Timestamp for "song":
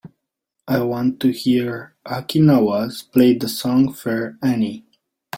3.47-3.93